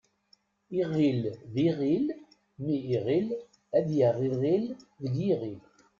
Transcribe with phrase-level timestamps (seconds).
[0.81, 1.21] Iɣil
[1.53, 2.05] d iɣil
[2.63, 3.29] mi iɣil
[3.77, 4.65] ad yaɣ iɣil
[5.01, 5.59] deg yiɣil.